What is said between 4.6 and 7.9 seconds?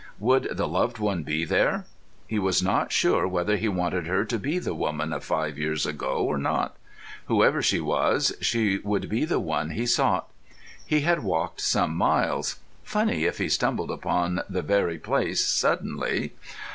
woman of five years ago or not. Whoever she